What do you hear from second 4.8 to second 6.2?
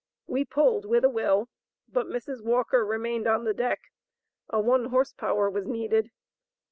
horse power was needed.